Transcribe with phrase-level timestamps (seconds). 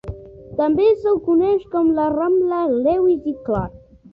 [0.61, 3.79] També s'el coneix com la rambla Lewis i Clark.